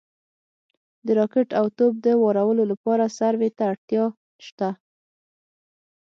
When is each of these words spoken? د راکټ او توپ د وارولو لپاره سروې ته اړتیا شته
د 1.05 1.07
راکټ 1.19 1.49
او 1.59 1.65
توپ 1.77 1.93
د 2.05 2.07
وارولو 2.23 2.63
لپاره 2.71 3.13
سروې 3.17 3.49
ته 3.57 3.63
اړتیا 3.71 4.03
شته 4.47 4.69